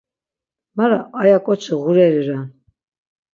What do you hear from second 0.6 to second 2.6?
Mara aya ǩoçi ğureri ren.